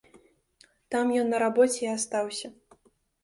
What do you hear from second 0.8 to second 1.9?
Там ён на рабоце